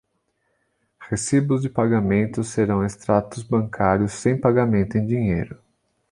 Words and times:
Recibos 1.01 1.61
de 1.61 1.69
pagamento 1.69 2.43
serão 2.43 2.83
extratos 2.83 3.43
bancários 3.43 4.13
sem 4.13 4.35
pagamento 4.35 4.97
em 4.97 5.05
dinheiro. 5.05 5.61